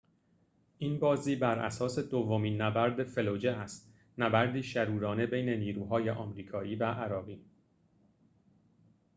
این 0.77 0.99
بازی 0.99 1.35
بر 1.35 1.59
اساس 1.59 1.99
دومین 1.99 2.61
نبرد 2.61 3.03
فلوجه 3.03 3.51
است 3.51 3.93
نبردی 4.17 4.63
شرورانه 4.63 5.25
بین 5.25 5.49
نیروهای 5.49 6.09
آمریکایی 6.09 6.75
و 6.75 6.85
عراقی 6.91 7.41